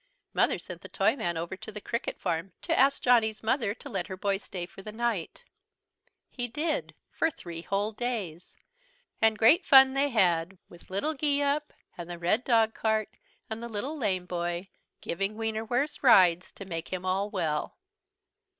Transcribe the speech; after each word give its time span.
Mother 0.33 0.57
sent 0.57 0.81
the 0.81 0.89
Toyman 0.89 1.37
over 1.37 1.55
to 1.55 1.71
the 1.71 1.79
Cricket 1.79 2.19
farm 2.19 2.53
to 2.63 2.75
ask 2.75 3.03
Johnny's 3.03 3.43
mother 3.43 3.75
to 3.75 3.87
let 3.87 4.07
her 4.07 4.17
boy 4.17 4.37
stay 4.37 4.65
for 4.65 4.81
the 4.81 4.91
night. 4.91 5.43
He 6.27 6.47
did 6.47 6.95
for 7.11 7.29
three 7.29 7.61
whole 7.61 7.91
days 7.91 8.57
and 9.21 9.37
great 9.37 9.63
fun 9.63 9.93
they 9.93 10.09
had 10.09 10.57
with 10.67 10.89
Little 10.89 11.13
Geeup, 11.13 11.69
and 11.99 12.09
the 12.09 12.17
red 12.17 12.43
dogcart, 12.43 13.09
and 13.47 13.61
the 13.61 13.69
little 13.69 13.95
lame 13.95 14.25
boy, 14.25 14.69
giving 15.01 15.35
Wienerwurst 15.37 16.01
rides 16.01 16.51
to 16.53 16.65
make 16.65 16.91
him 16.91 17.05
all 17.05 17.29
well. 17.29 17.77